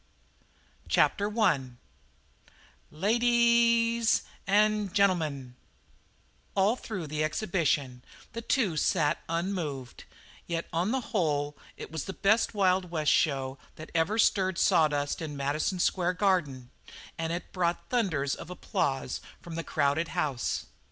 [0.89, 1.57] CHAPTER I
[2.89, 5.55] "LA A A DIES AN' GEN'L'MUN"
[6.55, 8.03] All through the exhibition
[8.33, 10.05] the two sat unmoved;
[10.47, 15.21] yet on the whole it was the best Wild West show that ever stirred sawdust
[15.21, 16.71] in Madison Square Garden
[17.19, 20.65] and it brought thunders of applause from the crowded house.